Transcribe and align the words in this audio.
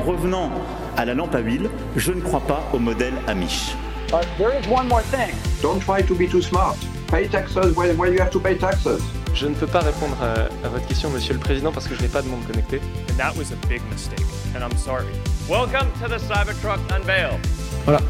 En 0.00 0.02
revenant 0.02 0.50
à 0.96 1.04
la 1.04 1.12
lampe 1.12 1.34
à 1.34 1.40
huile, 1.40 1.68
je 1.94 2.12
ne 2.12 2.22
crois 2.22 2.40
pas 2.40 2.66
au 2.72 2.78
modèle 2.78 3.12
Amish. 3.26 3.74
But 4.10 4.26
there 4.38 4.50
is 4.58 4.66
one 4.66 4.88
more 4.88 5.02
thing. 5.02 5.34
Don't 5.60 5.78
try 5.78 6.02
to 6.02 6.14
be 6.14 6.26
too 6.26 6.40
smart. 6.40 6.76
Pay 7.10 7.28
taxes 7.28 7.76
when, 7.76 7.98
when 7.98 8.14
you 8.14 8.18
have 8.18 8.30
to 8.30 8.40
pay 8.40 8.56
taxes. 8.56 9.02
Je 9.34 9.46
ne 9.46 9.54
peux 9.54 9.66
pas 9.66 9.80
répondre 9.80 10.16
à, 10.22 10.48
à, 10.66 10.68
votre 10.70 10.86
question, 10.86 11.10
Monsieur 11.10 11.34
le 11.34 11.40
Président, 11.40 11.70
parce 11.70 11.86
que 11.86 11.94
je 11.94 12.00
n'ai 12.00 12.08
pas 12.08 12.22
de 12.22 12.28
monde 12.28 12.40
connecté. 12.46 12.80
And 13.10 13.16
that 13.18 13.34
was 13.36 13.52
a 13.52 13.66
big 13.68 13.82
mistake, 13.90 14.24
and 14.56 14.60
I'm 14.60 14.76
sorry. 14.78 15.04
Welcome 15.50 15.88
to 16.00 16.08
the 16.08 16.18
Cybertruck 16.18 16.80
Unveil. 16.90 17.38
Voilà, 17.84 18.00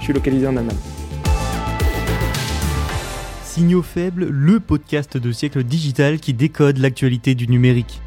je 0.00 0.04
suis 0.04 0.12
localisé 0.12 0.46
en 0.46 0.56
Allemagne. 0.58 0.76
Signaux 3.44 3.82
faibles, 3.82 4.26
le 4.26 4.60
podcast 4.60 5.16
de 5.16 5.32
siècle 5.32 5.64
digital 5.64 6.18
qui 6.18 6.34
décode 6.34 6.76
l'actualité 6.76 7.34
du 7.34 7.48
numérique. 7.48 8.02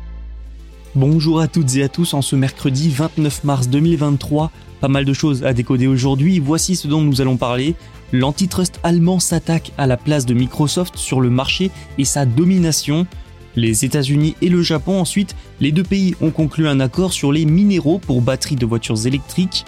Bonjour 0.94 1.40
à 1.40 1.48
toutes 1.48 1.78
et 1.78 1.84
à 1.84 1.88
tous 1.88 2.14
en 2.14 2.22
ce 2.22 2.36
mercredi 2.36 2.90
29 2.90 3.46
mars 3.46 3.70
2023. 3.70 4.52
Pas 4.82 4.90
mal 4.90 5.06
de 5.06 5.14
choses 5.14 5.46
à 5.46 5.54
décoder 5.54 5.88
aujourd'hui, 5.88 6.40
voici 6.40 6.76
ce 6.76 6.90
dont 6.90 7.00
nous 7.00 7.22
allons 7.22 7.38
parler. 7.38 7.76
L'antitrust 8.12 8.78
allemand 8.84 9.22
s'attaque 9.22 9.72
à 9.78 9.88
la 9.88 9.96
place 9.96 10.26
de 10.26 10.34
Microsoft 10.34 10.98
sur 10.98 11.22
le 11.22 11.30
marché 11.30 11.72
et 11.98 12.04
sa 12.04 12.26
domination. 12.26 13.08
Les 13.56 13.86
États-Unis 13.86 14.36
et 14.42 14.50
le 14.50 14.62
Japon 14.64 15.00
ensuite, 15.00 15.34
les 15.62 15.72
deux 15.72 15.84
pays 15.84 16.14
ont 16.20 16.32
conclu 16.32 16.68
un 16.68 16.82
accord 16.82 17.14
sur 17.14 17.32
les 17.32 17.46
minéraux 17.46 18.00
pour 18.00 18.22
batteries 18.22 18.58
de 18.58 18.66
voitures 18.66 19.08
électriques. 19.08 19.64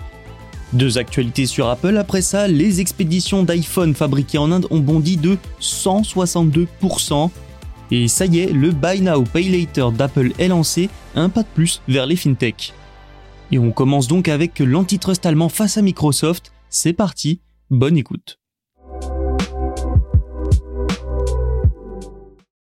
Deux 0.73 0.97
actualités 0.97 1.45
sur 1.45 1.69
Apple, 1.69 1.95
après 1.95 2.21
ça, 2.21 2.49
les 2.49 2.81
expéditions 2.81 3.44
d'iPhone 3.44 3.95
fabriquées 3.95 4.39
en 4.39 4.51
Inde 4.51 4.67
ont 4.71 4.79
bondi 4.79 5.16
de 5.16 5.38
162%. 5.61 7.29
Et 7.95 8.08
ça 8.08 8.25
y 8.25 8.39
est, 8.39 8.52
le 8.52 8.72
Buy 8.72 9.02
Now 9.02 9.23
Pay 9.23 9.49
Later 9.49 9.95
d'Apple 9.95 10.31
est 10.39 10.47
lancé, 10.47 10.89
un 11.13 11.30
pas 11.30 11.44
de 11.44 11.47
plus 11.53 11.80
vers 11.88 12.08
les 12.08 12.16
fintech. 12.16 12.73
Et 13.52 13.59
on 13.59 13.72
commence 13.72 14.08
donc 14.08 14.30
avec 14.30 14.58
l'antitrust 14.58 15.23
allemand 15.27 15.47
face 15.47 15.77
à 15.77 15.83
Microsoft. 15.83 16.53
C'est 16.69 16.94
parti, 16.94 17.39
bonne 17.69 17.95
écoute. 17.95 18.39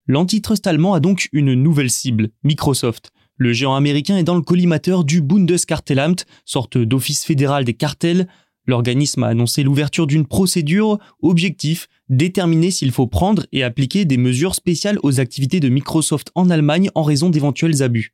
L'antitrust 0.07 0.67
allemand 0.67 0.93
a 0.93 1.01
donc 1.01 1.31
une 1.33 1.55
nouvelle 1.55 1.89
cible, 1.89 2.29
Microsoft. 2.45 3.11
Le 3.39 3.55
géant 3.55 3.75
américain 3.75 4.19
est 4.19 4.23
dans 4.23 4.35
le 4.35 4.43
collimateur 4.43 5.03
du 5.03 5.23
Bundeskartellamt, 5.23 6.27
sorte 6.45 6.77
d'office 6.77 7.25
fédéral 7.25 7.65
des 7.65 7.73
cartels. 7.73 8.29
L'organisme 8.67 9.23
a 9.23 9.29
annoncé 9.29 9.63
l'ouverture 9.63 10.07
d'une 10.07 10.27
procédure, 10.27 10.99
objectif, 11.23 11.89
déterminer 12.09 12.71
s'il 12.71 12.91
faut 12.91 13.07
prendre 13.07 13.47
et 13.53 13.63
appliquer 13.63 14.05
des 14.05 14.17
mesures 14.17 14.55
spéciales 14.55 14.99
aux 15.03 15.21
activités 15.21 15.61
de 15.61 15.69
Microsoft 15.69 16.31
en 16.35 16.51
Allemagne 16.51 16.91
en 16.95 17.03
raison 17.03 17.31
d'éventuels 17.31 17.83
abus. 17.83 18.13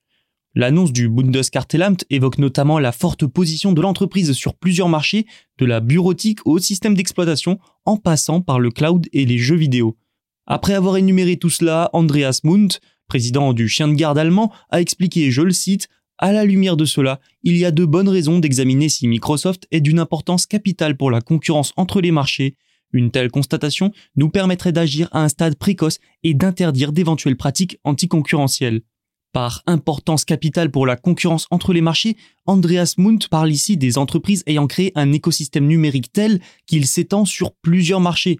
L'annonce 0.54 0.92
du 0.92 1.08
Bundeskartellamt 1.08 2.04
évoque 2.10 2.36
notamment 2.36 2.78
la 2.78 2.92
forte 2.92 3.26
position 3.26 3.72
de 3.72 3.80
l'entreprise 3.80 4.32
sur 4.32 4.54
plusieurs 4.54 4.90
marchés, 4.90 5.26
de 5.58 5.64
la 5.64 5.80
bureautique 5.80 6.40
au 6.44 6.58
système 6.58 6.94
d'exploitation, 6.94 7.58
en 7.86 7.96
passant 7.96 8.42
par 8.42 8.60
le 8.60 8.70
cloud 8.70 9.06
et 9.14 9.24
les 9.24 9.38
jeux 9.38 9.56
vidéo. 9.56 9.96
Après 10.46 10.74
avoir 10.74 10.98
énuméré 10.98 11.38
tout 11.38 11.48
cela, 11.48 11.88
Andreas 11.94 12.40
Mundt, 12.44 12.80
président 13.08 13.54
du 13.54 13.66
chien 13.68 13.88
de 13.88 13.94
garde 13.94 14.18
allemand, 14.18 14.52
a 14.68 14.82
expliqué, 14.82 15.30
je 15.30 15.40
le 15.40 15.52
cite, 15.52 15.88
à 16.18 16.32
la 16.32 16.44
lumière 16.44 16.76
de 16.76 16.84
cela, 16.84 17.20
il 17.42 17.56
y 17.56 17.64
a 17.64 17.70
de 17.70 17.84
bonnes 17.84 18.08
raisons 18.08 18.38
d'examiner 18.38 18.88
si 18.88 19.08
Microsoft 19.08 19.66
est 19.70 19.80
d'une 19.80 19.98
importance 19.98 20.46
capitale 20.46 20.96
pour 20.96 21.10
la 21.10 21.20
concurrence 21.20 21.72
entre 21.76 22.00
les 22.00 22.12
marchés. 22.12 22.56
Une 22.92 23.10
telle 23.10 23.30
constatation 23.30 23.90
nous 24.16 24.28
permettrait 24.28 24.72
d'agir 24.72 25.08
à 25.12 25.22
un 25.22 25.28
stade 25.28 25.56
précoce 25.56 25.98
et 26.22 26.34
d'interdire 26.34 26.92
d'éventuelles 26.92 27.36
pratiques 27.36 27.78
anticoncurrentielles. 27.84 28.82
Par 29.32 29.62
importance 29.66 30.26
capitale 30.26 30.70
pour 30.70 30.86
la 30.86 30.96
concurrence 30.96 31.46
entre 31.50 31.72
les 31.72 31.80
marchés, 31.80 32.16
Andreas 32.44 32.94
Mundt 32.98 33.28
parle 33.30 33.50
ici 33.50 33.78
des 33.78 33.96
entreprises 33.96 34.42
ayant 34.46 34.66
créé 34.66 34.92
un 34.94 35.10
écosystème 35.10 35.66
numérique 35.66 36.12
tel 36.12 36.40
qu'il 36.66 36.86
s'étend 36.86 37.24
sur 37.24 37.54
plusieurs 37.54 38.00
marchés. 38.00 38.38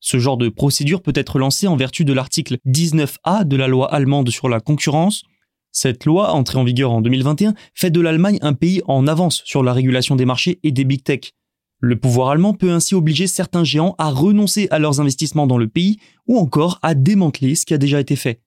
Ce 0.00 0.18
genre 0.18 0.38
de 0.38 0.48
procédure 0.48 1.02
peut 1.02 1.12
être 1.14 1.38
lancé 1.38 1.66
en 1.66 1.76
vertu 1.76 2.06
de 2.06 2.14
l'article 2.14 2.56
19A 2.66 3.44
de 3.44 3.56
la 3.56 3.68
loi 3.68 3.92
allemande 3.92 4.30
sur 4.30 4.48
la 4.48 4.60
concurrence. 4.60 5.24
Cette 5.72 6.04
loi, 6.04 6.32
entrée 6.32 6.58
en 6.58 6.64
vigueur 6.64 6.90
en 6.90 7.00
2021, 7.00 7.54
fait 7.74 7.90
de 7.90 8.00
l'Allemagne 8.00 8.38
un 8.42 8.54
pays 8.54 8.82
en 8.86 9.06
avance 9.06 9.42
sur 9.44 9.62
la 9.62 9.72
régulation 9.72 10.16
des 10.16 10.24
marchés 10.24 10.58
et 10.62 10.72
des 10.72 10.84
big 10.84 11.02
tech. 11.02 11.32
Le 11.80 11.98
pouvoir 11.98 12.28
allemand 12.28 12.52
peut 12.52 12.72
ainsi 12.72 12.94
obliger 12.94 13.26
certains 13.26 13.64
géants 13.64 13.94
à 13.96 14.10
renoncer 14.10 14.68
à 14.70 14.78
leurs 14.78 15.00
investissements 15.00 15.46
dans 15.46 15.56
le 15.58 15.68
pays 15.68 15.98
ou 16.26 16.38
encore 16.38 16.78
à 16.82 16.94
démanteler 16.94 17.54
ce 17.54 17.64
qui 17.64 17.72
a 17.72 17.78
déjà 17.78 18.00
été 18.00 18.16
fait. 18.16 18.42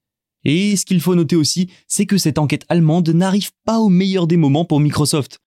Et 0.46 0.76
ce 0.76 0.86
qu'il 0.86 1.00
faut 1.00 1.16
noter 1.16 1.36
aussi, 1.36 1.70
c'est 1.88 2.06
que 2.06 2.18
cette 2.18 2.38
enquête 2.38 2.66
allemande 2.70 3.10
n'arrive 3.10 3.52
pas 3.66 3.80
au 3.80 3.90
meilleur 3.90 4.28
des 4.28 4.38
moments 4.38 4.66
pour 4.66 4.80
Microsoft. 4.80 5.40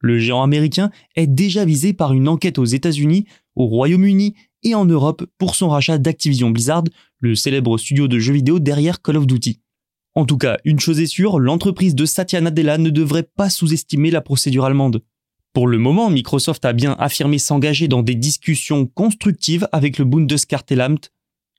Le 0.00 0.18
géant 0.18 0.42
américain 0.42 0.90
est 1.14 1.26
déjà 1.26 1.64
visé 1.64 1.92
par 1.92 2.12
une 2.12 2.28
enquête 2.28 2.58
aux 2.58 2.64
États-Unis, 2.64 3.26
au 3.54 3.66
Royaume-Uni 3.66 4.34
et 4.62 4.74
en 4.74 4.84
Europe 4.84 5.24
pour 5.38 5.54
son 5.54 5.68
rachat 5.68 5.98
d'Activision 5.98 6.50
Blizzard, 6.50 6.84
le 7.20 7.34
célèbre 7.34 7.78
studio 7.78 8.08
de 8.08 8.18
jeux 8.18 8.32
vidéo 8.32 8.58
derrière 8.58 9.02
Call 9.02 9.16
of 9.16 9.26
Duty. 9.26 9.60
En 10.18 10.24
tout 10.24 10.36
cas, 10.36 10.58
une 10.64 10.80
chose 10.80 10.98
est 10.98 11.06
sûre, 11.06 11.38
l'entreprise 11.38 11.94
de 11.94 12.04
Satya 12.04 12.40
Nadella 12.40 12.76
ne 12.76 12.90
devrait 12.90 13.22
pas 13.22 13.48
sous-estimer 13.48 14.10
la 14.10 14.20
procédure 14.20 14.64
allemande. 14.64 15.04
Pour 15.52 15.68
le 15.68 15.78
moment, 15.78 16.10
Microsoft 16.10 16.64
a 16.64 16.72
bien 16.72 16.96
affirmé 16.98 17.38
s'engager 17.38 17.86
dans 17.86 18.02
des 18.02 18.16
discussions 18.16 18.84
constructives 18.84 19.68
avec 19.70 19.96
le 19.96 20.04
Bundeskartellamt. 20.04 20.98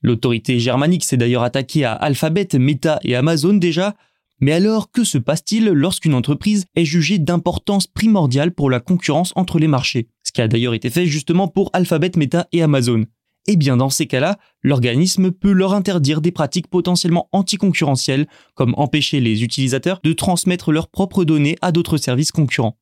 L'autorité 0.02 0.60
germanique 0.60 1.06
s'est 1.06 1.16
d'ailleurs 1.16 1.44
attaquée 1.44 1.86
à 1.86 1.94
Alphabet, 1.94 2.50
Meta 2.56 3.00
et 3.06 3.16
Amazon 3.16 3.54
déjà. 3.54 3.96
Mais 4.42 4.52
alors, 4.52 4.92
que 4.92 5.06
se 5.06 5.18
passe-t-il 5.18 5.70
lorsqu'une 5.70 6.14
entreprise 6.14 6.66
est 6.76 6.84
jugée 6.84 7.18
d'importance 7.18 7.88
primordiale 7.88 8.54
pour 8.54 8.70
la 8.70 8.82
concurrence 8.82 9.32
entre 9.38 9.58
les 9.58 9.70
marchés? 9.70 10.10
Ce 10.24 10.34
qui 10.34 10.42
a 10.42 10.50
d'ailleurs 10.50 10.74
été 10.74 10.90
fait 10.90 11.06
justement 11.06 11.48
pour 11.48 11.70
Alphabet, 11.72 12.12
Meta 12.18 12.46
et 12.52 12.62
Amazon. 12.62 13.06
Eh 13.48 13.56
bien, 13.56 13.78
dans 13.78 13.90
ces 13.90 14.06
cas-là, 14.06 14.38
l'organisme 14.62 15.32
peut 15.32 15.52
leur 15.52 15.74
interdire 15.74 16.22
des 16.22 16.32
pratiques 16.32 16.68
potentiellement 16.68 17.30
anticoncurrentielles, 17.32 18.28
comme 18.54 18.74
empêcher 18.78 19.20
les 19.20 19.44
utilisateurs 19.44 20.00
de 20.04 20.14
transmettre 20.14 20.72
leurs 20.72 20.90
propres 20.90 21.24
données 21.24 21.58
à 21.62 21.72
d'autres 21.72 21.98
services 21.98 22.32
concurrents. 22.32 22.78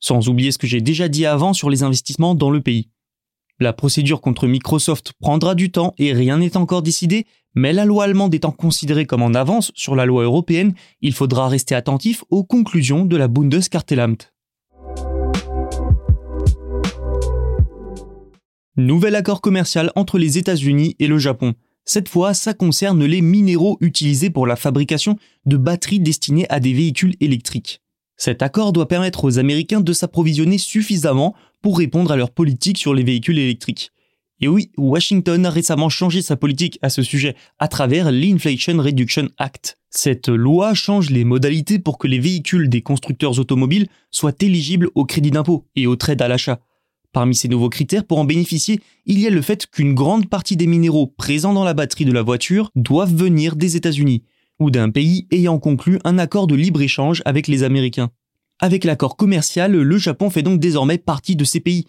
Sans 0.00 0.28
oublier 0.28 0.52
ce 0.52 0.58
que 0.58 0.66
j'ai 0.66 0.80
déjà 0.80 1.08
dit 1.08 1.26
avant 1.26 1.52
sur 1.52 1.70
les 1.70 1.82
investissements 1.82 2.34
dans 2.34 2.50
le 2.50 2.60
pays. 2.60 2.90
La 3.60 3.72
procédure 3.72 4.20
contre 4.20 4.48
Microsoft 4.48 5.12
prendra 5.20 5.54
du 5.54 5.70
temps 5.70 5.94
et 5.96 6.12
rien 6.12 6.38
n'est 6.38 6.56
encore 6.56 6.82
décidé, 6.82 7.26
mais 7.54 7.72
la 7.72 7.84
loi 7.84 8.04
allemande 8.04 8.34
étant 8.34 8.50
considérée 8.50 9.06
comme 9.06 9.22
en 9.22 9.34
avance 9.34 9.70
sur 9.74 9.94
la 9.94 10.06
loi 10.06 10.24
européenne, 10.24 10.74
il 11.00 11.12
faudra 11.12 11.48
rester 11.48 11.74
attentif 11.74 12.24
aux 12.30 12.44
conclusions 12.44 13.04
de 13.04 13.16
la 13.16 13.28
Bundeskartellamt. 13.28 14.31
Nouvel 18.78 19.16
accord 19.16 19.42
commercial 19.42 19.92
entre 19.96 20.16
les 20.16 20.38
États-Unis 20.38 20.96
et 20.98 21.06
le 21.06 21.18
Japon. 21.18 21.52
Cette 21.84 22.08
fois, 22.08 22.32
ça 22.32 22.54
concerne 22.54 23.04
les 23.04 23.20
minéraux 23.20 23.76
utilisés 23.82 24.30
pour 24.30 24.46
la 24.46 24.56
fabrication 24.56 25.18
de 25.44 25.58
batteries 25.58 26.00
destinées 26.00 26.46
à 26.48 26.58
des 26.58 26.72
véhicules 26.72 27.14
électriques. 27.20 27.82
Cet 28.16 28.40
accord 28.40 28.72
doit 28.72 28.88
permettre 28.88 29.24
aux 29.26 29.38
Américains 29.38 29.82
de 29.82 29.92
s'approvisionner 29.92 30.56
suffisamment 30.56 31.34
pour 31.60 31.76
répondre 31.76 32.12
à 32.12 32.16
leur 32.16 32.30
politique 32.30 32.78
sur 32.78 32.94
les 32.94 33.02
véhicules 33.02 33.38
électriques. 33.38 33.90
Et 34.40 34.48
oui, 34.48 34.70
Washington 34.78 35.44
a 35.44 35.50
récemment 35.50 35.90
changé 35.90 36.22
sa 36.22 36.36
politique 36.36 36.78
à 36.80 36.88
ce 36.88 37.02
sujet 37.02 37.36
à 37.58 37.68
travers 37.68 38.10
l'Inflation 38.10 38.78
Reduction 38.78 39.28
Act. 39.36 39.76
Cette 39.90 40.28
loi 40.28 40.72
change 40.72 41.10
les 41.10 41.24
modalités 41.24 41.78
pour 41.78 41.98
que 41.98 42.08
les 42.08 42.18
véhicules 42.18 42.70
des 42.70 42.80
constructeurs 42.80 43.38
automobiles 43.38 43.88
soient 44.10 44.32
éligibles 44.40 44.88
au 44.94 45.04
crédit 45.04 45.30
d'impôt 45.30 45.66
et 45.76 45.86
au 45.86 45.94
trade 45.94 46.22
à 46.22 46.28
l'achat. 46.28 46.60
Parmi 47.12 47.34
ces 47.34 47.48
nouveaux 47.48 47.68
critères 47.68 48.04
pour 48.04 48.18
en 48.18 48.24
bénéficier, 48.24 48.80
il 49.04 49.18
y 49.18 49.26
a 49.26 49.30
le 49.30 49.42
fait 49.42 49.66
qu'une 49.66 49.94
grande 49.94 50.28
partie 50.30 50.56
des 50.56 50.66
minéraux 50.66 51.06
présents 51.06 51.52
dans 51.52 51.64
la 51.64 51.74
batterie 51.74 52.06
de 52.06 52.12
la 52.12 52.22
voiture 52.22 52.70
doivent 52.74 53.14
venir 53.14 53.54
des 53.54 53.76
États-Unis 53.76 54.22
ou 54.58 54.70
d'un 54.70 54.90
pays 54.90 55.26
ayant 55.30 55.58
conclu 55.58 55.98
un 56.04 56.18
accord 56.18 56.46
de 56.46 56.54
libre-échange 56.54 57.22
avec 57.26 57.48
les 57.48 57.64
Américains. 57.64 58.10
Avec 58.60 58.84
l'accord 58.84 59.16
commercial, 59.16 59.72
le 59.72 59.98
Japon 59.98 60.30
fait 60.30 60.42
donc 60.42 60.60
désormais 60.60 60.98
partie 60.98 61.36
de 61.36 61.44
ces 61.44 61.60
pays. 61.60 61.84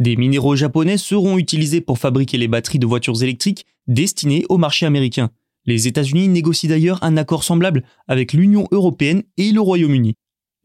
Des 0.00 0.16
minéraux 0.16 0.56
japonais 0.56 0.96
seront 0.96 1.38
utilisés 1.38 1.80
pour 1.80 1.98
fabriquer 1.98 2.38
les 2.38 2.48
batteries 2.48 2.78
de 2.78 2.86
voitures 2.86 3.22
électriques 3.22 3.66
destinées 3.86 4.44
au 4.48 4.58
marché 4.58 4.86
américain. 4.86 5.30
Les 5.66 5.86
États-Unis 5.86 6.28
négocient 6.28 6.68
d'ailleurs 6.68 7.02
un 7.02 7.16
accord 7.16 7.44
semblable 7.44 7.84
avec 8.08 8.32
l'Union 8.32 8.66
européenne 8.72 9.22
et 9.36 9.52
le 9.52 9.60
Royaume-Uni. 9.60 10.14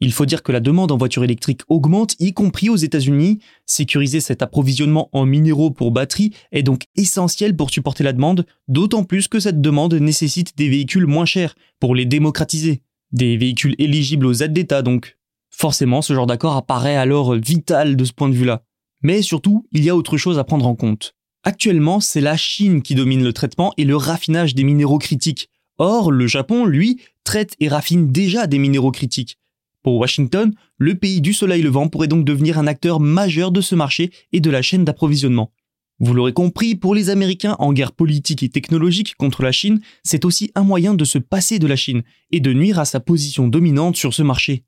Il 0.02 0.12
faut 0.14 0.24
dire 0.24 0.42
que 0.42 0.50
la 0.50 0.60
demande 0.60 0.92
en 0.92 0.96
voitures 0.96 1.24
électriques 1.24 1.60
augmente, 1.68 2.16
y 2.18 2.32
compris 2.32 2.70
aux 2.70 2.76
États-Unis. 2.76 3.38
Sécuriser 3.66 4.20
cet 4.20 4.40
approvisionnement 4.40 5.10
en 5.12 5.26
minéraux 5.26 5.70
pour 5.70 5.90
batteries 5.90 6.32
est 6.52 6.62
donc 6.62 6.84
essentiel 6.96 7.54
pour 7.54 7.70
supporter 7.70 8.02
la 8.02 8.14
demande, 8.14 8.46
d'autant 8.66 9.04
plus 9.04 9.28
que 9.28 9.40
cette 9.40 9.60
demande 9.60 9.92
nécessite 9.94 10.56
des 10.56 10.70
véhicules 10.70 11.06
moins 11.06 11.26
chers 11.26 11.54
pour 11.80 11.94
les 11.94 12.06
démocratiser. 12.06 12.82
Des 13.12 13.36
véhicules 13.36 13.74
éligibles 13.78 14.24
aux 14.24 14.32
aides 14.32 14.54
d'État 14.54 14.80
donc. 14.80 15.18
Forcément, 15.50 16.00
ce 16.00 16.14
genre 16.14 16.26
d'accord 16.26 16.56
apparaît 16.56 16.96
alors 16.96 17.34
vital 17.34 17.94
de 17.96 18.04
ce 18.04 18.12
point 18.12 18.30
de 18.30 18.34
vue-là. 18.34 18.64
Mais 19.02 19.20
surtout, 19.20 19.66
il 19.72 19.84
y 19.84 19.90
a 19.90 19.96
autre 19.96 20.16
chose 20.16 20.38
à 20.38 20.44
prendre 20.44 20.66
en 20.66 20.74
compte. 20.74 21.14
Actuellement, 21.42 22.00
c'est 22.00 22.20
la 22.22 22.36
Chine 22.36 22.80
qui 22.80 22.94
domine 22.94 23.24
le 23.24 23.32
traitement 23.34 23.74
et 23.76 23.84
le 23.84 23.96
raffinage 23.96 24.54
des 24.54 24.64
minéraux 24.64 24.98
critiques. 24.98 25.50
Or, 25.76 26.10
le 26.10 26.26
Japon, 26.26 26.64
lui, 26.64 27.00
traite 27.24 27.54
et 27.60 27.68
raffine 27.68 28.10
déjà 28.12 28.46
des 28.46 28.58
minéraux 28.58 28.92
critiques. 28.92 29.38
Pour 29.82 29.96
Washington, 29.96 30.52
le 30.78 30.94
pays 30.94 31.20
du 31.20 31.32
soleil 31.32 31.62
levant 31.62 31.88
pourrait 31.88 32.08
donc 32.08 32.24
devenir 32.24 32.58
un 32.58 32.66
acteur 32.66 33.00
majeur 33.00 33.50
de 33.50 33.60
ce 33.60 33.74
marché 33.74 34.10
et 34.32 34.40
de 34.40 34.50
la 34.50 34.62
chaîne 34.62 34.84
d'approvisionnement. 34.84 35.52
Vous 36.00 36.14
l'aurez 36.14 36.32
compris, 36.32 36.74
pour 36.74 36.94
les 36.94 37.10
Américains 37.10 37.56
en 37.58 37.72
guerre 37.72 37.92
politique 37.92 38.42
et 38.42 38.48
technologique 38.48 39.16
contre 39.16 39.42
la 39.42 39.52
Chine, 39.52 39.80
c'est 40.02 40.24
aussi 40.24 40.50
un 40.54 40.62
moyen 40.62 40.94
de 40.94 41.04
se 41.04 41.18
passer 41.18 41.58
de 41.58 41.66
la 41.66 41.76
Chine 41.76 42.02
et 42.30 42.40
de 42.40 42.52
nuire 42.52 42.78
à 42.78 42.86
sa 42.86 43.00
position 43.00 43.48
dominante 43.48 43.96
sur 43.96 44.14
ce 44.14 44.22
marché. 44.22 44.64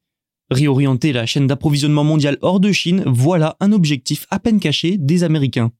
Réorienter 0.50 1.12
la 1.12 1.25
chaîne 1.25 1.47
d'approvisionnement 1.47 2.05
mondiale 2.05 2.37
hors 2.43 2.61
de 2.61 2.70
Chine, 2.70 3.03
voilà 3.06 3.56
un 3.61 3.73
objectif 3.73 4.26
à 4.31 4.38
peine 4.38 4.61
caché 4.61 4.99
des 4.99 5.25
Américains. 5.25 5.73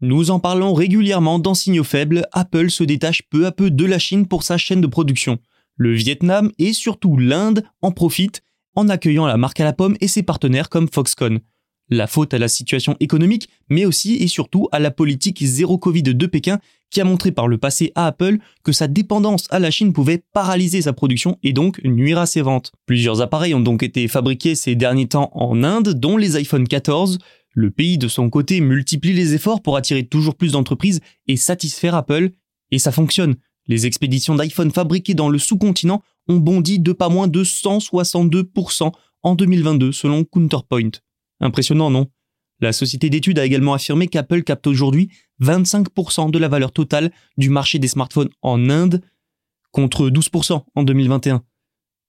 Nous 0.00 0.30
en 0.30 0.38
parlons 0.38 0.74
régulièrement 0.74 1.40
dans 1.40 1.54
Signaux 1.54 1.82
Faibles, 1.82 2.28
Apple 2.30 2.70
se 2.70 2.84
détache 2.84 3.22
peu 3.28 3.46
à 3.46 3.52
peu 3.52 3.68
de 3.68 3.84
la 3.84 3.98
Chine 3.98 4.28
pour 4.28 4.44
sa 4.44 4.56
chaîne 4.56 4.80
de 4.80 4.86
production. 4.86 5.38
Le 5.76 5.92
Vietnam 5.92 6.52
et 6.60 6.72
surtout 6.72 7.16
l'Inde 7.16 7.64
en 7.82 7.90
profitent 7.90 8.42
en 8.76 8.88
accueillant 8.88 9.26
la 9.26 9.36
marque 9.36 9.58
à 9.58 9.64
la 9.64 9.72
pomme 9.72 9.96
et 10.00 10.06
ses 10.06 10.22
partenaires 10.22 10.68
comme 10.68 10.88
Foxconn. 10.88 11.40
La 11.90 12.06
faute 12.06 12.32
à 12.32 12.38
la 12.38 12.46
situation 12.46 12.96
économique, 13.00 13.48
mais 13.70 13.86
aussi 13.86 14.14
et 14.14 14.28
surtout 14.28 14.68
à 14.70 14.78
la 14.78 14.92
politique 14.92 15.42
zéro 15.44 15.78
Covid 15.78 16.02
de 16.02 16.26
Pékin 16.26 16.60
qui 16.90 17.00
a 17.00 17.04
montré 17.04 17.32
par 17.32 17.48
le 17.48 17.58
passé 17.58 17.90
à 17.96 18.06
Apple 18.06 18.38
que 18.62 18.70
sa 18.70 18.86
dépendance 18.86 19.48
à 19.50 19.58
la 19.58 19.72
Chine 19.72 19.92
pouvait 19.92 20.22
paralyser 20.32 20.82
sa 20.82 20.92
production 20.92 21.38
et 21.42 21.52
donc 21.52 21.80
nuire 21.82 22.18
à 22.18 22.26
ses 22.26 22.42
ventes. 22.42 22.70
Plusieurs 22.86 23.20
appareils 23.20 23.54
ont 23.54 23.60
donc 23.60 23.82
été 23.82 24.06
fabriqués 24.06 24.54
ces 24.54 24.76
derniers 24.76 25.08
temps 25.08 25.32
en 25.34 25.64
Inde, 25.64 25.94
dont 25.94 26.16
les 26.16 26.36
iPhone 26.36 26.68
14, 26.68 27.18
le 27.58 27.70
pays, 27.72 27.98
de 27.98 28.06
son 28.06 28.30
côté, 28.30 28.60
multiplie 28.60 29.12
les 29.12 29.34
efforts 29.34 29.62
pour 29.62 29.76
attirer 29.76 30.06
toujours 30.06 30.36
plus 30.36 30.52
d'entreprises 30.52 31.00
et 31.26 31.36
satisfaire 31.36 31.96
Apple, 31.96 32.30
et 32.70 32.78
ça 32.78 32.92
fonctionne. 32.92 33.34
Les 33.66 33.84
expéditions 33.84 34.36
d'iPhone 34.36 34.70
fabriquées 34.70 35.14
dans 35.14 35.28
le 35.28 35.38
sous-continent 35.38 36.02
ont 36.28 36.36
bondi 36.36 36.78
de 36.78 36.92
pas 36.92 37.08
moins 37.08 37.26
de 37.26 37.42
162% 37.42 38.92
en 39.22 39.34
2022 39.34 39.90
selon 39.90 40.24
Counterpoint. 40.24 40.90
Impressionnant, 41.40 41.90
non? 41.90 42.06
La 42.60 42.72
société 42.72 43.10
d'études 43.10 43.40
a 43.40 43.44
également 43.44 43.74
affirmé 43.74 44.06
qu'Apple 44.06 44.42
capte 44.42 44.66
aujourd'hui 44.68 45.10
25% 45.42 46.30
de 46.30 46.38
la 46.38 46.48
valeur 46.48 46.70
totale 46.72 47.12
du 47.36 47.50
marché 47.50 47.80
des 47.80 47.88
smartphones 47.88 48.30
en 48.40 48.70
Inde, 48.70 49.02
contre 49.72 50.10
12% 50.10 50.64
en 50.74 50.82
2021. 50.84 51.42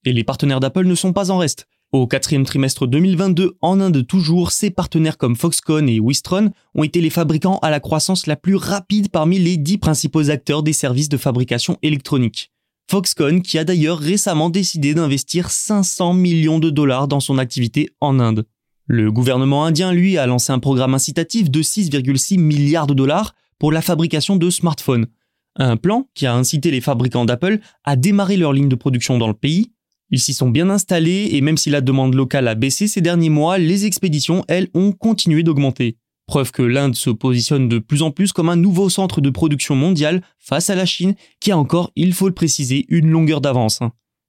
Et 0.05 0.13
les 0.13 0.23
partenaires 0.23 0.59
d'Apple 0.59 0.85
ne 0.85 0.95
sont 0.95 1.13
pas 1.13 1.31
en 1.31 1.39
reste. 1.39 1.67
Au 1.91 2.05
quatrième 2.05 2.45
trimestre 2.45 2.85
2022, 2.85 3.57
en 3.61 3.79
Inde 3.79 4.05
toujours, 4.05 4.51
ses 4.51 4.69
partenaires 4.69 5.17
comme 5.17 5.35
Foxconn 5.35 5.89
et 5.89 5.99
Wistron 5.99 6.51
ont 6.75 6.83
été 6.83 7.01
les 7.01 7.09
fabricants 7.09 7.57
à 7.63 7.71
la 7.71 7.79
croissance 7.79 8.27
la 8.27 8.35
plus 8.35 8.57
rapide 8.57 9.09
parmi 9.09 9.39
les 9.39 9.57
dix 9.57 9.79
principaux 9.79 10.29
acteurs 10.29 10.61
des 10.61 10.71
services 10.71 11.09
de 11.09 11.17
fabrication 11.17 11.79
électronique. 11.81 12.51
Foxconn 12.91 13.41
qui 13.41 13.57
a 13.57 13.63
d'ailleurs 13.63 13.97
récemment 13.97 14.51
décidé 14.51 14.93
d'investir 14.93 15.49
500 15.49 16.13
millions 16.13 16.59
de 16.59 16.69
dollars 16.69 17.07
dans 17.07 17.19
son 17.19 17.39
activité 17.39 17.89
en 18.01 18.19
Inde. 18.19 18.45
Le 18.85 19.11
gouvernement 19.11 19.65
indien, 19.65 19.91
lui, 19.91 20.19
a 20.19 20.27
lancé 20.27 20.51
un 20.51 20.59
programme 20.59 20.93
incitatif 20.93 21.49
de 21.49 21.63
6,6 21.63 22.37
milliards 22.39 22.87
de 22.87 22.93
dollars 22.93 23.33
pour 23.57 23.71
la 23.71 23.81
fabrication 23.81 24.35
de 24.35 24.49
smartphones. 24.51 25.07
Un 25.55 25.75
plan 25.75 26.07
qui 26.13 26.27
a 26.27 26.35
incité 26.35 26.69
les 26.69 26.81
fabricants 26.81 27.25
d'Apple 27.25 27.57
à 27.83 27.95
démarrer 27.95 28.37
leur 28.37 28.53
ligne 28.53 28.69
de 28.69 28.75
production 28.75 29.17
dans 29.17 29.27
le 29.27 29.33
pays 29.33 29.71
ils 30.11 30.19
s'y 30.19 30.33
sont 30.33 30.49
bien 30.49 30.69
installés 30.69 31.29
et 31.33 31.41
même 31.41 31.57
si 31.57 31.69
la 31.69 31.81
demande 31.81 32.15
locale 32.15 32.47
a 32.47 32.55
baissé 32.55 32.87
ces 32.87 33.01
derniers 33.01 33.29
mois, 33.29 33.57
les 33.57 33.85
expéditions, 33.85 34.43
elles, 34.47 34.69
ont 34.73 34.91
continué 34.91 35.43
d'augmenter. 35.43 35.97
Preuve 36.27 36.51
que 36.51 36.61
l'Inde 36.61 36.95
se 36.95 37.09
positionne 37.09 37.69
de 37.69 37.79
plus 37.79 38.01
en 38.01 38.11
plus 38.11 38.33
comme 38.33 38.49
un 38.49 38.55
nouveau 38.55 38.89
centre 38.89 39.21
de 39.21 39.29
production 39.29 39.75
mondial 39.75 40.21
face 40.37 40.69
à 40.69 40.75
la 40.75 40.85
Chine, 40.85 41.15
qui 41.39 41.51
a 41.51 41.57
encore, 41.57 41.91
il 41.95 42.13
faut 42.13 42.27
le 42.27 42.33
préciser, 42.33 42.85
une 42.89 43.09
longueur 43.09 43.41
d'avance. 43.41 43.79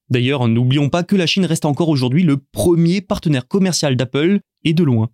D'ailleurs, 0.08 0.48
n'oublions 0.48 0.88
pas 0.88 1.02
que 1.02 1.16
la 1.16 1.26
Chine 1.26 1.44
reste 1.44 1.64
encore 1.64 1.88
aujourd'hui 1.88 2.22
le 2.22 2.38
premier 2.38 3.00
partenaire 3.00 3.46
commercial 3.46 3.96
d'Apple, 3.96 4.40
et 4.64 4.74
de 4.74 4.84
loin. 4.84 5.08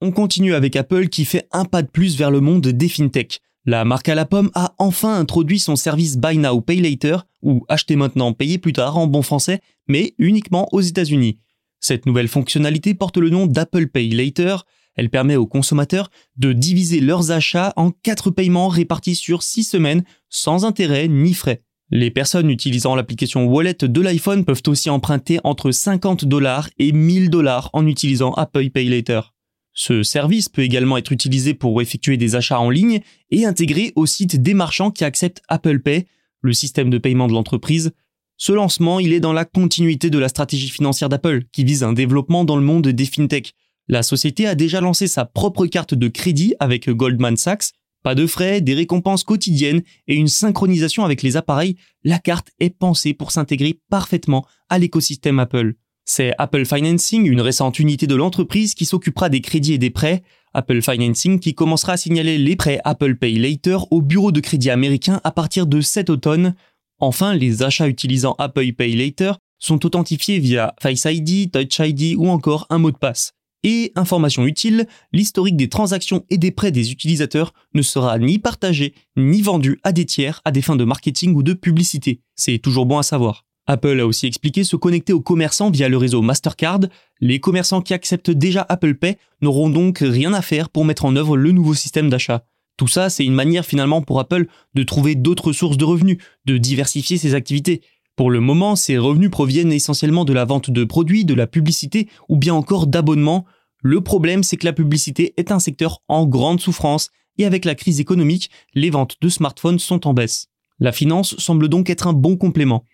On 0.00 0.10
continue 0.10 0.54
avec 0.54 0.74
Apple 0.74 1.08
qui 1.08 1.24
fait 1.24 1.46
un 1.52 1.64
pas 1.64 1.82
de 1.82 1.88
plus 1.88 2.16
vers 2.16 2.30
le 2.30 2.40
monde 2.40 2.66
des 2.66 2.88
fintech. 2.88 3.40
La 3.64 3.84
marque 3.84 4.08
à 4.08 4.16
la 4.16 4.24
pomme 4.24 4.50
a 4.54 4.74
enfin 4.78 5.16
introduit 5.16 5.60
son 5.60 5.76
service 5.76 6.16
Buy 6.16 6.36
Now 6.36 6.60
Pay 6.60 6.80
Later, 6.80 7.18
ou 7.42 7.64
acheter 7.68 7.94
maintenant, 7.94 8.32
payer 8.32 8.58
plus 8.58 8.72
tard 8.72 8.98
en 8.98 9.06
bon 9.06 9.22
français, 9.22 9.60
mais 9.86 10.14
uniquement 10.18 10.68
aux 10.72 10.80
États-Unis. 10.80 11.38
Cette 11.78 12.04
nouvelle 12.06 12.26
fonctionnalité 12.26 12.94
porte 12.94 13.18
le 13.18 13.30
nom 13.30 13.46
d'Apple 13.46 13.86
Pay 13.86 14.10
Later. 14.10 14.56
Elle 14.96 15.10
permet 15.10 15.36
aux 15.36 15.46
consommateurs 15.46 16.10
de 16.36 16.52
diviser 16.52 17.00
leurs 17.00 17.30
achats 17.30 17.72
en 17.76 17.92
quatre 17.92 18.32
paiements 18.32 18.68
répartis 18.68 19.14
sur 19.14 19.44
six 19.44 19.62
semaines, 19.62 20.02
sans 20.28 20.64
intérêt 20.64 21.06
ni 21.06 21.32
frais. 21.32 21.62
Les 21.90 22.10
personnes 22.10 22.50
utilisant 22.50 22.96
l'application 22.96 23.46
Wallet 23.46 23.76
de 23.80 24.00
l'iPhone 24.00 24.44
peuvent 24.44 24.62
aussi 24.66 24.90
emprunter 24.90 25.38
entre 25.44 25.70
50 25.70 26.24
dollars 26.24 26.68
et 26.78 26.90
1000 26.90 27.30
dollars 27.30 27.70
en 27.74 27.86
utilisant 27.86 28.32
Apple 28.32 28.70
Pay 28.70 28.88
Later. 28.88 29.31
Ce 29.74 30.02
service 30.02 30.48
peut 30.48 30.62
également 30.62 30.98
être 30.98 31.12
utilisé 31.12 31.54
pour 31.54 31.80
effectuer 31.80 32.16
des 32.16 32.34
achats 32.34 32.60
en 32.60 32.70
ligne 32.70 33.00
et 33.30 33.46
intégré 33.46 33.92
au 33.96 34.06
site 34.06 34.42
des 34.42 34.54
marchands 34.54 34.90
qui 34.90 35.04
acceptent 35.04 35.42
Apple 35.48 35.80
Pay, 35.80 36.06
le 36.42 36.52
système 36.52 36.90
de 36.90 36.98
paiement 36.98 37.26
de 37.26 37.32
l'entreprise. 37.32 37.92
Ce 38.36 38.52
lancement, 38.52 39.00
il 39.00 39.12
est 39.12 39.20
dans 39.20 39.32
la 39.32 39.44
continuité 39.44 40.10
de 40.10 40.18
la 40.18 40.28
stratégie 40.28 40.68
financière 40.68 41.08
d'Apple, 41.08 41.44
qui 41.52 41.64
vise 41.64 41.84
un 41.84 41.92
développement 41.92 42.44
dans 42.44 42.56
le 42.56 42.62
monde 42.62 42.88
des 42.88 43.06
fintech. 43.06 43.54
La 43.88 44.02
société 44.02 44.46
a 44.46 44.54
déjà 44.54 44.80
lancé 44.80 45.06
sa 45.06 45.24
propre 45.24 45.66
carte 45.66 45.94
de 45.94 46.08
crédit 46.08 46.54
avec 46.60 46.90
Goldman 46.90 47.36
Sachs. 47.36 47.72
Pas 48.02 48.14
de 48.14 48.26
frais, 48.26 48.60
des 48.60 48.74
récompenses 48.74 49.22
quotidiennes 49.22 49.82
et 50.08 50.16
une 50.16 50.28
synchronisation 50.28 51.04
avec 51.04 51.22
les 51.22 51.36
appareils, 51.36 51.76
la 52.02 52.18
carte 52.18 52.48
est 52.58 52.76
pensée 52.76 53.14
pour 53.14 53.30
s'intégrer 53.30 53.80
parfaitement 53.90 54.44
à 54.68 54.78
l'écosystème 54.78 55.38
Apple. 55.38 55.74
C'est 56.04 56.32
Apple 56.38 56.64
Financing, 56.64 57.26
une 57.26 57.40
récente 57.40 57.78
unité 57.78 58.06
de 58.06 58.16
l'entreprise 58.16 58.74
qui 58.74 58.86
s'occupera 58.86 59.28
des 59.28 59.40
crédits 59.40 59.74
et 59.74 59.78
des 59.78 59.90
prêts. 59.90 60.22
Apple 60.52 60.82
Financing 60.82 61.38
qui 61.38 61.54
commencera 61.54 61.92
à 61.92 61.96
signaler 61.96 62.38
les 62.38 62.56
prêts 62.56 62.80
Apple 62.84 63.16
Pay 63.16 63.38
Later 63.38 63.78
au 63.90 64.02
bureau 64.02 64.32
de 64.32 64.40
crédit 64.40 64.70
américain 64.70 65.20
à 65.24 65.30
partir 65.30 65.66
de 65.66 65.80
cet 65.80 66.10
automne. 66.10 66.54
Enfin, 66.98 67.34
les 67.34 67.62
achats 67.62 67.88
utilisant 67.88 68.34
Apple 68.38 68.72
Pay 68.72 68.94
Later 68.94 69.34
sont 69.58 69.86
authentifiés 69.86 70.40
via 70.40 70.74
Face 70.80 71.06
ID, 71.06 71.50
Touch 71.52 71.78
ID 71.78 72.16
ou 72.16 72.28
encore 72.28 72.66
un 72.68 72.78
mot 72.78 72.90
de 72.90 72.96
passe. 72.96 73.32
Et, 73.64 73.92
information 73.94 74.44
utile, 74.44 74.88
l'historique 75.12 75.56
des 75.56 75.68
transactions 75.68 76.24
et 76.30 76.36
des 76.36 76.50
prêts 76.50 76.72
des 76.72 76.90
utilisateurs 76.90 77.54
ne 77.74 77.82
sera 77.82 78.18
ni 78.18 78.40
partagé 78.40 78.94
ni 79.16 79.40
vendu 79.40 79.78
à 79.84 79.92
des 79.92 80.04
tiers 80.04 80.40
à 80.44 80.50
des 80.50 80.62
fins 80.62 80.74
de 80.74 80.84
marketing 80.84 81.34
ou 81.34 81.44
de 81.44 81.52
publicité. 81.52 82.20
C'est 82.34 82.58
toujours 82.58 82.86
bon 82.86 82.98
à 82.98 83.04
savoir. 83.04 83.44
Apple 83.66 84.00
a 84.00 84.06
aussi 84.06 84.26
expliqué 84.26 84.64
se 84.64 84.76
connecter 84.76 85.12
aux 85.12 85.20
commerçants 85.20 85.70
via 85.70 85.88
le 85.88 85.96
réseau 85.96 86.20
Mastercard. 86.20 86.80
Les 87.20 87.38
commerçants 87.38 87.80
qui 87.80 87.94
acceptent 87.94 88.30
déjà 88.30 88.66
Apple 88.68 88.94
Pay 88.94 89.16
n'auront 89.40 89.70
donc 89.70 89.98
rien 90.00 90.32
à 90.32 90.42
faire 90.42 90.68
pour 90.68 90.84
mettre 90.84 91.04
en 91.04 91.14
œuvre 91.14 91.36
le 91.36 91.52
nouveau 91.52 91.74
système 91.74 92.10
d'achat. 92.10 92.44
Tout 92.76 92.88
ça, 92.88 93.10
c'est 93.10 93.24
une 93.24 93.34
manière 93.34 93.64
finalement 93.64 94.02
pour 94.02 94.18
Apple 94.18 94.46
de 94.74 94.82
trouver 94.82 95.14
d'autres 95.14 95.52
sources 95.52 95.76
de 95.76 95.84
revenus, 95.84 96.18
de 96.46 96.58
diversifier 96.58 97.18
ses 97.18 97.34
activités. 97.34 97.82
Pour 98.16 98.30
le 98.30 98.40
moment, 98.40 98.76
ces 98.76 98.98
revenus 98.98 99.30
proviennent 99.30 99.72
essentiellement 99.72 100.24
de 100.24 100.32
la 100.32 100.44
vente 100.44 100.70
de 100.70 100.84
produits, 100.84 101.24
de 101.24 101.34
la 101.34 101.46
publicité 101.46 102.08
ou 102.28 102.36
bien 102.36 102.54
encore 102.54 102.86
d'abonnements. 102.86 103.46
Le 103.82 104.00
problème, 104.00 104.42
c'est 104.42 104.56
que 104.56 104.66
la 104.66 104.72
publicité 104.72 105.34
est 105.36 105.52
un 105.52 105.60
secteur 105.60 106.02
en 106.08 106.26
grande 106.26 106.60
souffrance 106.60 107.10
et 107.38 107.44
avec 107.44 107.64
la 107.64 107.74
crise 107.74 108.00
économique, 108.00 108.50
les 108.74 108.90
ventes 108.90 109.16
de 109.20 109.28
smartphones 109.28 109.78
sont 109.78 110.06
en 110.06 110.14
baisse. 110.14 110.48
La 110.78 110.92
finance 110.92 111.36
semble 111.38 111.68
donc 111.68 111.88
être 111.88 112.06
un 112.06 112.12
bon 112.12 112.36
complément. 112.36 112.84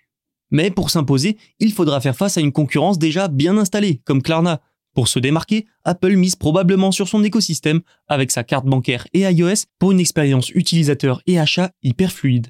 Mais 0.50 0.70
pour 0.70 0.90
s'imposer, 0.90 1.36
il 1.58 1.72
faudra 1.72 2.00
faire 2.00 2.16
face 2.16 2.38
à 2.38 2.40
une 2.40 2.52
concurrence 2.52 2.98
déjà 2.98 3.28
bien 3.28 3.58
installée, 3.58 4.00
comme 4.04 4.22
Klarna. 4.22 4.60
Pour 4.94 5.08
se 5.08 5.18
démarquer, 5.18 5.66
Apple 5.84 6.16
mise 6.16 6.36
probablement 6.36 6.90
sur 6.90 7.08
son 7.08 7.22
écosystème 7.22 7.82
avec 8.08 8.30
sa 8.30 8.42
carte 8.42 8.66
bancaire 8.66 9.06
et 9.12 9.20
iOS 9.20 9.66
pour 9.78 9.92
une 9.92 10.00
expérience 10.00 10.50
utilisateur 10.50 11.22
et 11.26 11.38
achat 11.38 11.70
hyper 11.82 12.10
fluide. 12.10 12.48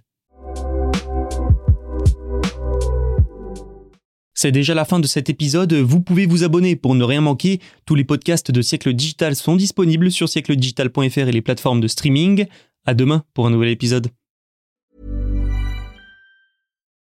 C'est 4.40 4.52
déjà 4.52 4.72
la 4.72 4.84
fin 4.84 5.00
de 5.00 5.06
cet 5.08 5.28
épisode, 5.28 5.72
vous 5.74 6.00
pouvez 6.00 6.24
vous 6.26 6.44
abonner 6.44 6.76
pour 6.76 6.94
ne 6.94 7.02
rien 7.02 7.20
manquer. 7.20 7.60
Tous 7.86 7.96
les 7.96 8.04
podcasts 8.04 8.52
de 8.52 8.62
Siècle 8.62 8.92
Digital 8.94 9.34
sont 9.34 9.56
disponibles 9.56 10.12
sur 10.12 10.28
siècledigital.fr 10.28 11.18
et 11.18 11.32
les 11.32 11.42
plateformes 11.42 11.80
de 11.80 11.88
streaming. 11.88 12.46
À 12.86 12.94
demain 12.94 13.24
pour 13.34 13.48
un 13.48 13.50
nouvel 13.50 13.70
épisode. 13.70 14.12